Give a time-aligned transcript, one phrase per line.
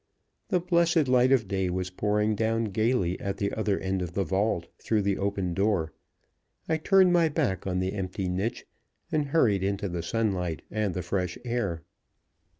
[0.49, 4.23] The blessed light of day was pouring down gayly at the other end of the
[4.23, 5.93] vault through the open door.
[6.67, 8.65] I turned my back on the empty niche,
[9.11, 11.83] and hurried into the sunlight and the fresh air.